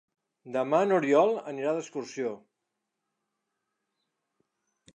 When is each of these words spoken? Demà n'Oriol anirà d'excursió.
Demà 0.53 0.77
n'Oriol 0.91 1.33
anirà 1.51 1.75
d'excursió. 1.75 2.31